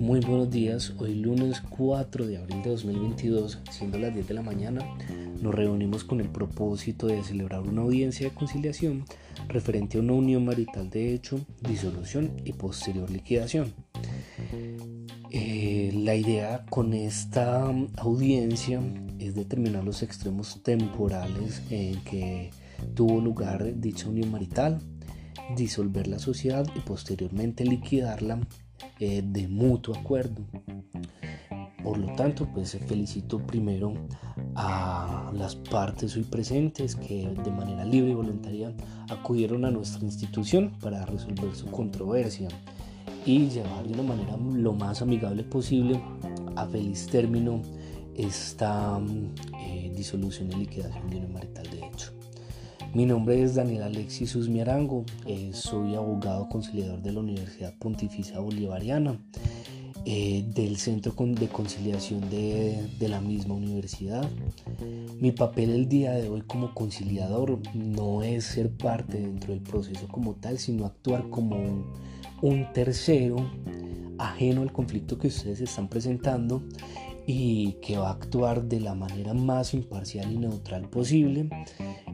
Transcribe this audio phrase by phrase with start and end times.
[0.00, 4.42] Muy buenos días, hoy lunes 4 de abril de 2022, siendo las 10 de la
[4.42, 4.84] mañana,
[5.40, 9.04] nos reunimos con el propósito de celebrar una audiencia de conciliación
[9.46, 13.72] referente a una unión marital de hecho, disolución y posterior liquidación.
[15.30, 18.80] Eh, la idea con esta audiencia
[19.20, 22.50] es determinar los extremos temporales en que
[22.94, 24.80] tuvo lugar dicha unión marital,
[25.56, 28.40] disolver la sociedad y posteriormente liquidarla
[28.98, 30.42] eh, de mutuo acuerdo.
[31.82, 33.94] Por lo tanto, pues felicito primero
[34.54, 38.74] a las partes hoy presentes que de manera libre y voluntaria
[39.08, 42.48] acudieron a nuestra institución para resolver su controversia
[43.24, 46.00] y llevar de una manera lo más amigable posible
[46.56, 47.62] a feliz término
[48.14, 49.00] esta
[49.58, 51.69] eh, disolución y liquidación de una marital.
[52.92, 59.16] Mi nombre es Daniel Alexis Usmiarango, eh, soy abogado conciliador de la Universidad Pontificia Bolivariana,
[60.04, 64.28] eh, del Centro de Conciliación de, de, la misma universidad.
[65.20, 70.08] Mi papel el día de hoy como conciliador no es ser parte dentro del proceso
[70.08, 71.84] como tal, sino actuar como un,
[72.42, 73.48] un tercero
[74.18, 76.64] ajeno al conflicto que ustedes están presentando
[77.32, 81.48] y que va a actuar de la manera más imparcial y neutral posible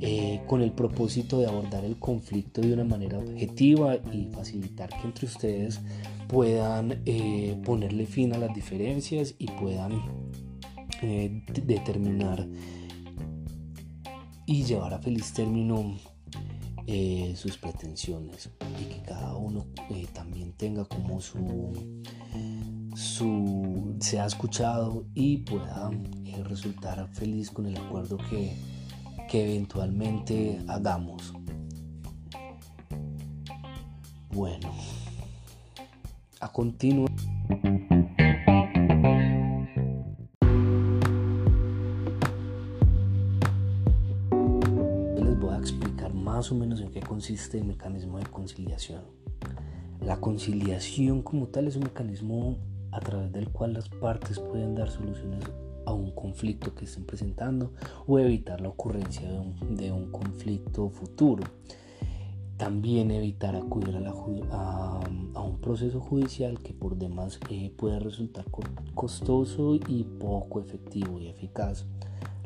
[0.00, 5.06] eh, con el propósito de abordar el conflicto de una manera objetiva y facilitar que
[5.06, 5.82] entre ustedes
[6.28, 10.00] puedan eh, ponerle fin a las diferencias y puedan
[11.02, 12.48] eh, determinar
[14.46, 15.94] y llevar a feliz término
[17.34, 19.66] sus pretensiones y que cada uno
[20.12, 21.38] también tenga como su
[22.94, 25.90] su, ha escuchado y pueda
[26.24, 28.56] eh, resultar feliz con el acuerdo que,
[29.28, 31.32] que eventualmente hagamos.
[34.30, 34.72] Bueno,
[36.40, 37.32] a continuación.
[46.14, 49.02] Más o menos en qué consiste el mecanismo de conciliación.
[50.00, 52.58] La conciliación como tal es un mecanismo
[52.92, 55.44] a través del cual las partes pueden dar soluciones
[55.84, 57.72] a un conflicto que estén presentando
[58.06, 59.28] o evitar la ocurrencia
[59.70, 61.42] de un, conflicto futuro.
[62.56, 63.96] También evitar acudir
[64.52, 65.00] a,
[65.34, 68.44] un proceso judicial que por demás eh, puede resultar
[68.94, 71.86] costoso y poco efectivo y eficaz.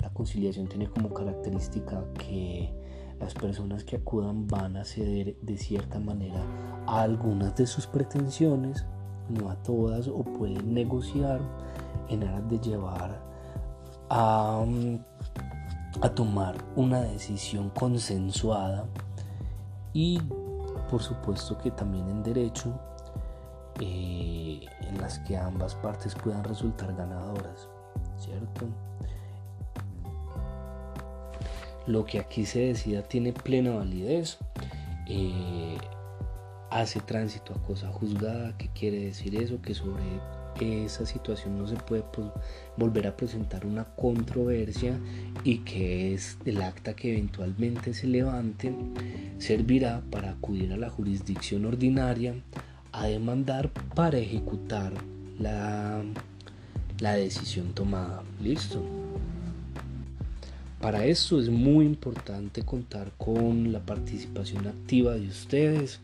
[0.00, 2.72] La conciliación tiene como característica que
[3.20, 6.42] las personas que acudan van a ceder de cierta manera
[6.86, 8.86] a algunas de sus pretensiones
[9.28, 11.40] no a todas, o pueden negociar
[12.08, 13.20] en aras de llevar
[14.08, 14.64] a,
[16.02, 18.86] a tomar una decisión consensuada
[19.92, 20.20] y
[20.90, 22.78] por supuesto que también en derecho
[23.80, 27.68] eh, en las que ambas partes puedan resultar ganadoras,
[28.18, 28.66] ¿cierto?
[31.86, 34.38] Lo que aquí se decida tiene plena validez.
[35.08, 35.76] Eh,
[36.70, 39.60] hace tránsito a cosa juzgada, ¿qué quiere decir eso?
[39.62, 40.02] Que sobre
[40.60, 42.28] esa situación no se puede pues,
[42.76, 44.98] volver a presentar una controversia
[45.44, 48.74] y que es el acta que eventualmente se levante
[49.38, 52.34] servirá para acudir a la jurisdicción ordinaria
[52.92, 54.94] a demandar para ejecutar
[55.38, 56.02] la,
[57.00, 58.22] la decisión tomada.
[58.42, 58.82] Listo.
[60.80, 66.00] Para eso es muy importante contar con la participación activa de ustedes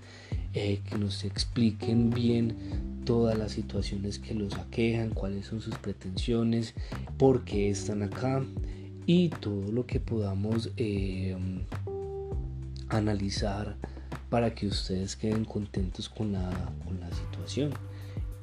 [0.55, 6.75] eh, que nos expliquen bien todas las situaciones que los aquejan, cuáles son sus pretensiones,
[7.19, 8.43] por qué están acá
[9.07, 11.37] y todo lo que podamos eh,
[12.89, 13.77] analizar
[14.31, 16.51] para que ustedes queden contentos con la,
[16.85, 17.71] con la situación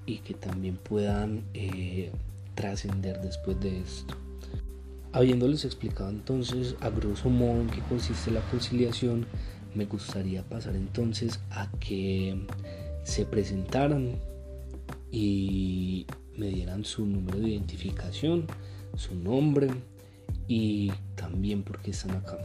[0.06, 2.12] y que también puedan eh,
[2.56, 4.16] trascender después de esto.
[5.12, 9.26] Habiéndoles explicado entonces a grosso modo en qué consiste la conciliación,
[9.76, 12.46] me gustaría pasar entonces a que
[13.04, 14.20] se presentaran
[15.12, 16.06] y
[16.36, 18.46] me dieran su número de identificación,
[18.96, 19.70] su nombre
[20.48, 22.38] y también por qué están acá.